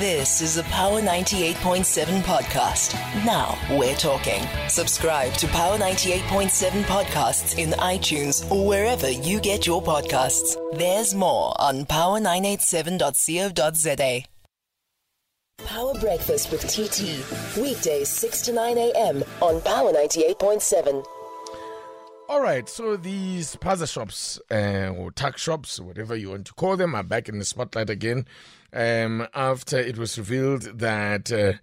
[0.00, 2.94] This is a Power 98.7 podcast.
[3.24, 4.42] Now we're talking.
[4.68, 10.56] Subscribe to Power 98.7 podcasts in iTunes or wherever you get your podcasts.
[10.76, 14.24] There's more on power987.co.za.
[15.64, 17.24] Power Breakfast with TT.
[17.56, 19.22] Weekdays 6 to 9 a.m.
[19.40, 21.04] on Power 98.7.
[22.26, 26.76] All right, so these spaza shops uh, or tuck shops, whatever you want to call
[26.76, 28.24] them, are back in the spotlight again
[28.74, 31.32] um, after it was revealed that.
[31.32, 31.54] Uh,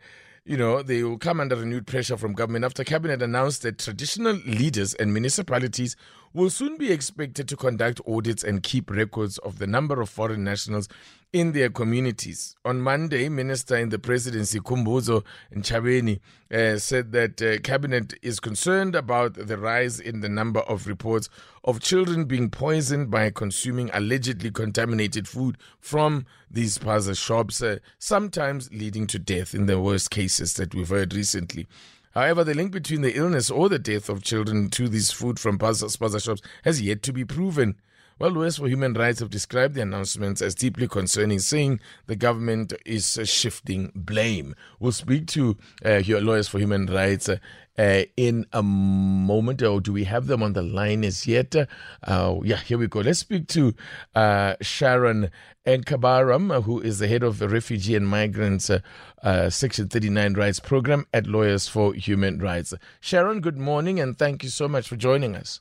[0.44, 4.34] you know, they will come under renewed pressure from government after cabinet announced that traditional
[4.48, 5.96] leaders and municipalities
[6.34, 10.44] will soon be expected to conduct audits and keep records of the number of foreign
[10.44, 10.88] nationals
[11.34, 12.56] in their communities.
[12.66, 15.24] On Monday, Minister in the Presidency Khumbudzo
[15.56, 16.20] Ntshavheni
[16.54, 21.30] uh, said that uh, cabinet is concerned about the rise in the number of reports
[21.64, 28.70] of children being poisoned by consuming allegedly contaminated food from these spaza shops, uh, sometimes
[28.74, 31.66] leading to death in the worst cases that we've heard recently.
[32.12, 35.58] However, the link between the illness or the death of children to this food from
[35.58, 37.76] spaza shops has yet to be proven.
[38.22, 42.72] Well, lawyers for human rights have described the announcements as deeply concerning, saying the government
[42.86, 44.54] is uh, shifting blame.
[44.80, 47.38] We'll speak to uh, lawyers for human rights uh,
[47.80, 49.64] uh, in a moment.
[49.64, 51.56] Or do we have them on the line as yet?
[52.04, 53.00] Uh, yeah, here we go.
[53.00, 53.74] Let's speak to
[54.14, 55.32] uh, Sharon
[55.66, 61.08] Ekambaram, who is the head of the Refugee and Migrants uh, Section 39 Rights Program
[61.12, 62.72] at Lawyers for Human Rights.
[63.00, 65.60] Sharon, good morning, and thank you so much for joining us.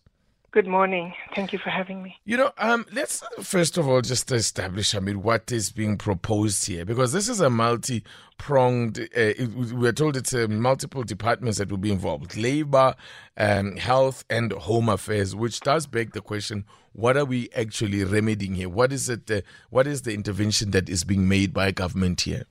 [0.53, 1.15] Good morning.
[1.37, 2.17] Thank you for having me.
[2.25, 6.67] You know, um, let's first of all just establish, I mean, what is being proposed
[6.67, 8.99] here, because this is a multi-pronged.
[9.17, 9.33] Uh,
[9.73, 12.97] we're told it's uh, multiple departments that will be involved: labor,
[13.37, 15.37] um, health, and home affairs.
[15.37, 16.65] Which does beg the question:
[16.95, 18.69] What are we actually remedying here?
[18.69, 19.31] What is it?
[19.31, 22.43] Uh, what is the intervention that is being made by government here?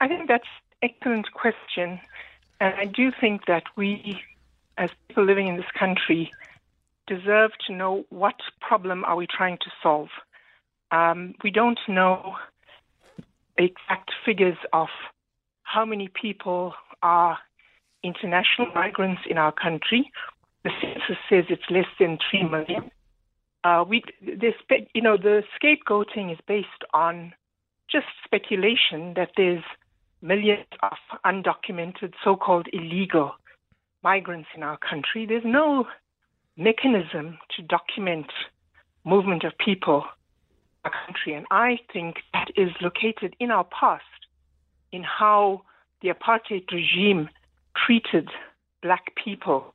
[0.00, 0.46] I think that's
[0.82, 1.98] an excellent question,
[2.60, 4.20] and I do think that we,
[4.78, 6.30] as people living in this country
[7.14, 10.08] deserve to know what problem are we trying to solve.
[10.90, 12.34] Um, we don't know
[13.56, 14.88] exact figures of
[15.62, 17.38] how many people are
[18.02, 20.10] international migrants in our country.
[20.64, 22.90] The census says it's less than three million.
[23.64, 24.54] Uh, we, this,
[24.94, 27.32] you know, the scapegoating is based on
[27.90, 29.62] just speculation that there's
[30.20, 33.32] millions of undocumented, so-called illegal
[34.02, 35.26] migrants in our country.
[35.26, 35.86] There's no
[36.56, 38.26] mechanism to document
[39.04, 40.04] movement of people
[40.84, 41.34] in our country.
[41.34, 44.04] And I think that is located in our past,
[44.92, 45.62] in how
[46.02, 47.28] the apartheid regime
[47.86, 48.28] treated
[48.82, 49.74] black people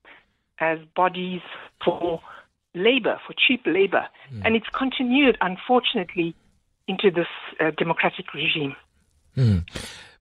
[0.59, 1.41] as bodies
[1.83, 2.21] for
[2.73, 4.07] labor, for cheap labor.
[4.33, 4.41] Mm.
[4.45, 6.35] And it's continued, unfortunately,
[6.87, 7.27] into this
[7.59, 8.75] uh, democratic regime.
[9.35, 9.63] Mm.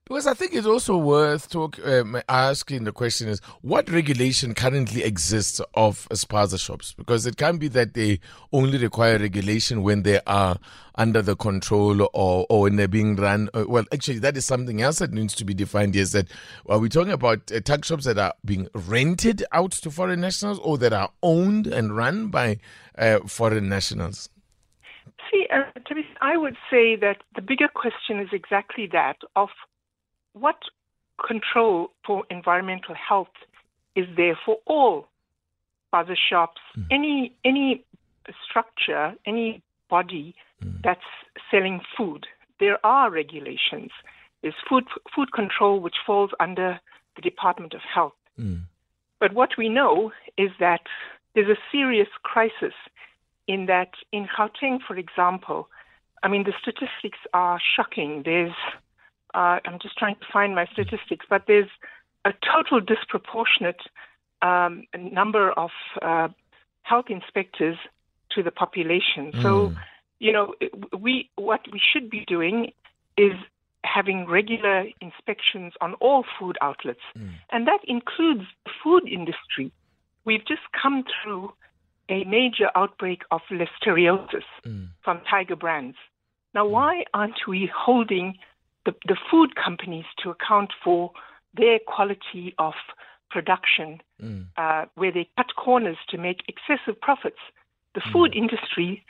[0.08, 5.02] Because I think it's also worth talk, um, asking the question is what regulation currently
[5.02, 6.92] exists of spaza shops?
[6.92, 8.20] Because it can be that they
[8.52, 10.58] only require regulation when they are
[10.94, 13.50] under the control or, or when they're being run.
[13.52, 15.96] Uh, well, actually, that is something else that needs to be defined.
[15.96, 16.28] Is that
[16.68, 20.78] are we talking about uh, shops that are being rented out to foreign nationals or
[20.78, 22.60] that are owned and run by
[22.96, 24.28] uh, foreign nationals?
[25.32, 25.64] See, uh,
[26.20, 29.48] I would say that the bigger question is exactly that of
[30.38, 30.56] what
[31.26, 33.34] control for environmental health
[33.94, 35.08] is there for all
[35.92, 36.84] other shops, mm.
[36.90, 37.84] any any
[38.48, 40.82] structure, any body mm.
[40.82, 41.00] that's
[41.50, 42.26] selling food?
[42.60, 43.90] There are regulations.
[44.42, 46.80] There's food food control, which falls under
[47.16, 48.12] the Department of Health.
[48.38, 48.62] Mm.
[49.18, 50.82] But what we know is that
[51.34, 52.74] there's a serious crisis
[53.48, 55.68] in that in Gauteng, for example,
[56.22, 58.22] I mean the statistics are shocking.
[58.24, 58.52] There's
[59.36, 61.68] uh, I'm just trying to find my statistics, but there's
[62.24, 63.80] a total disproportionate
[64.40, 65.70] um, number of
[66.00, 66.28] uh,
[66.82, 67.76] health inspectors
[68.30, 69.32] to the population.
[69.32, 69.42] Mm.
[69.42, 69.74] So,
[70.18, 70.54] you know,
[70.98, 72.72] we what we should be doing
[73.18, 73.34] is
[73.84, 77.28] having regular inspections on all food outlets, mm.
[77.52, 79.70] and that includes the food industry.
[80.24, 81.52] We've just come through
[82.08, 84.88] a major outbreak of listeriosis mm.
[85.04, 85.96] from Tiger Brands.
[86.54, 86.70] Now, mm.
[86.70, 88.38] why aren't we holding
[88.86, 91.10] the, the food companies to account for
[91.54, 92.72] their quality of
[93.30, 94.46] production, mm.
[94.56, 97.40] uh, where they cut corners to make excessive profits.
[97.94, 98.12] The mm.
[98.12, 99.04] food industry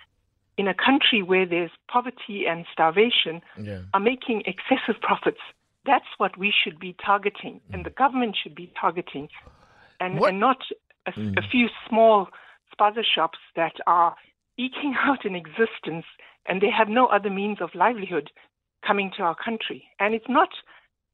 [0.57, 3.81] in a country where there's poverty and starvation yeah.
[3.93, 5.41] are making excessive profits.
[5.85, 7.75] That's what we should be targeting, mm.
[7.75, 9.29] and the government should be targeting,
[10.01, 10.59] and, and not
[11.07, 11.39] a, mm.
[11.39, 12.29] a few small
[12.73, 14.17] spaza shops that are
[14.57, 16.07] eking out an existence
[16.49, 18.31] and they have no other means of livelihood
[18.87, 19.85] coming to our country.
[19.99, 20.51] And it's not,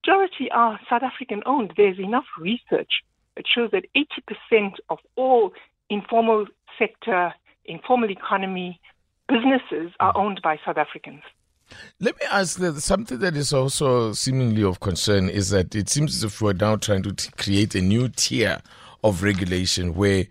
[0.04, 1.72] majority are South African owned.
[1.76, 2.90] There's enough research
[3.36, 5.52] that shows that 80% of all
[5.88, 6.46] informal
[6.78, 7.32] sector,
[7.64, 8.80] informal economy
[9.28, 11.22] businesses are owned by South Africans.
[12.00, 16.16] Let me ask that something that is also seemingly of concern is that it seems
[16.16, 18.60] as if we're now trying to t- create a new tier
[19.02, 20.26] of regulation where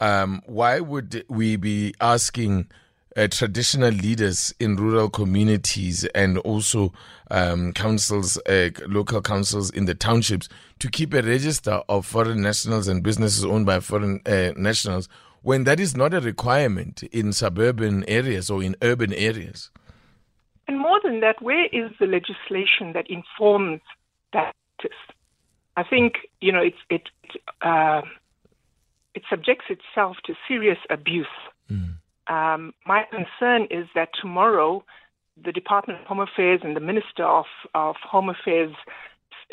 [0.00, 2.68] um, why would we be asking
[3.16, 6.92] uh, traditional leaders in rural communities and also
[7.30, 10.48] um, councils, uh, local councils in the townships
[10.78, 15.08] to keep a register of foreign nationals and businesses owned by foreign uh, nationals
[15.42, 19.70] when that is not a requirement in suburban areas or in urban areas?
[20.68, 23.80] And more than that, where is the legislation that informs
[24.32, 24.98] that practice?
[25.76, 27.08] I think you know it's it
[27.62, 28.02] uh,
[29.14, 31.26] it subjects itself to serious abuse.
[31.70, 31.94] Mm.
[32.28, 34.84] Um, my concern is that tomorrow
[35.42, 37.44] the Department of Home Affairs and the Minister of,
[37.74, 38.74] of Home Affairs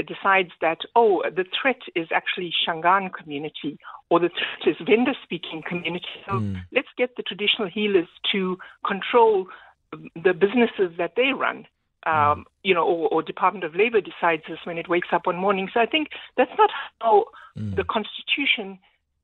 [0.07, 3.77] decides that, oh, the threat is actually Shangaan community
[4.09, 6.05] or the threat is Venda speaking community.
[6.25, 6.61] So mm.
[6.71, 9.47] let's get the traditional healers to control
[9.91, 11.65] the businesses that they run.
[12.05, 15.37] Um, you know, or, or, Department of Labor decides this when it wakes up one
[15.37, 15.69] morning.
[15.73, 17.27] So I think that's not how
[17.57, 17.77] mm.
[17.77, 18.77] the Constitution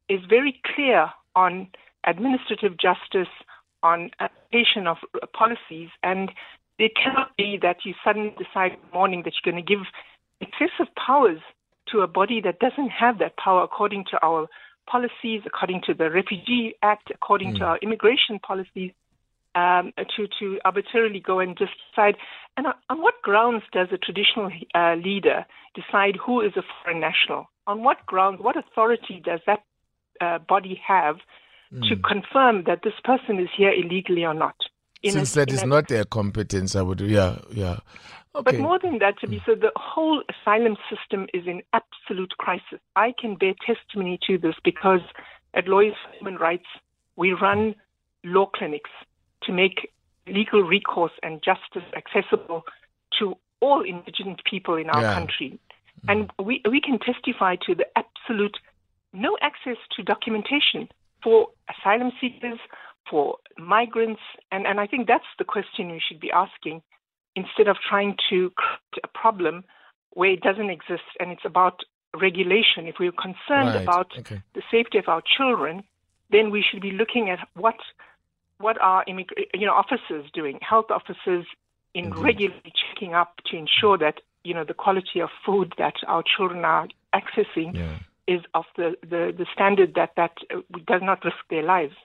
[0.07, 1.67] is very clear on
[2.05, 3.31] administrative justice,
[3.83, 4.97] on application of
[5.33, 6.31] policies, and
[6.77, 9.85] it cannot be that you suddenly decide in the morning that you're going to give
[10.41, 11.39] excessive powers
[11.91, 14.47] to a body that doesn't have that power according to our
[14.89, 17.57] policies, according to the Refugee Act, according mm.
[17.59, 18.91] to our immigration policies
[19.55, 22.15] um, to, to arbitrarily go and just decide.
[22.57, 27.49] And on what grounds does a traditional uh, leader decide who is a foreign national?
[27.67, 29.63] On what grounds, what authority does that
[30.21, 31.17] uh, body have
[31.73, 31.87] mm.
[31.89, 34.55] to confirm that this person is here illegally or not?
[35.03, 37.79] Since a, that is a, not their competence, I would, yeah, yeah.
[38.35, 38.43] Okay.
[38.51, 39.45] But more than that, to be mm.
[39.45, 42.79] so, the whole asylum system is in absolute crisis.
[42.95, 45.01] I can bear testimony to this because
[45.53, 46.67] at Lawyers for Human Rights,
[47.15, 47.75] we run
[48.23, 48.89] law clinics
[49.43, 49.91] to make
[50.27, 52.63] legal recourse and justice accessible
[53.17, 55.13] to all indigenous people in our yeah.
[55.13, 55.59] country.
[56.05, 56.11] Mm.
[56.11, 58.57] And we, we can testify to the absolute
[59.11, 60.87] no access to documentation
[61.23, 62.59] for asylum seekers,
[63.09, 64.21] for migrants.
[64.51, 66.81] And, and I think that's the question we should be asking
[67.35, 69.63] instead of trying to create a problem
[70.11, 71.81] where it doesn't exist and it's about
[72.19, 72.87] regulation.
[72.87, 73.83] If we're concerned right.
[73.83, 74.41] about okay.
[74.53, 75.83] the safety of our children,
[76.31, 77.75] then we should be looking at what
[78.59, 80.59] what are immig- you know officers doing?
[80.61, 81.45] Health officers
[81.93, 82.21] in mm-hmm.
[82.21, 86.65] regularly checking up to ensure that you know the quality of food that our children
[86.65, 87.97] are accessing yeah.
[88.29, 91.95] Is of the, the, the standard that that uh, does not risk their lives.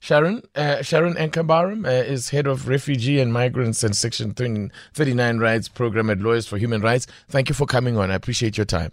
[0.00, 5.68] Sharon uh, Sharon Ekambaram uh, is head of refugee and migrants and Section 39 rights
[5.68, 7.06] program at Lawyers for Human Rights.
[7.28, 8.10] Thank you for coming on.
[8.10, 8.92] I appreciate your time.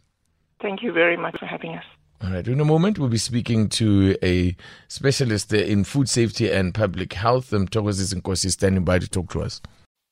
[0.62, 1.84] Thank you very much for having us.
[2.24, 2.48] All right.
[2.48, 4.56] In a moment, we'll be speaking to a
[4.88, 7.54] specialist in food safety and public health.
[7.54, 9.62] Um, Thokozis Nkosi standing by to talk to us.